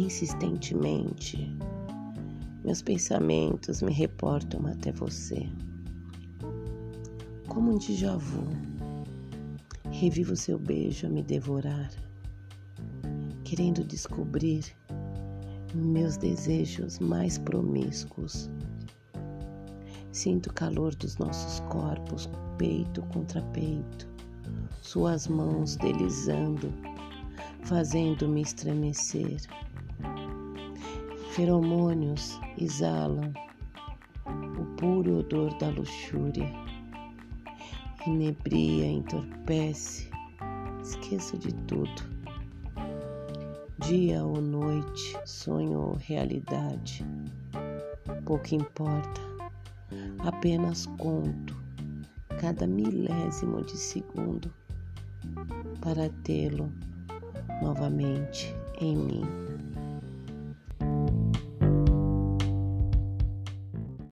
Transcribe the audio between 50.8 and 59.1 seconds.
conto cada milésimo de segundo para tê-lo novamente em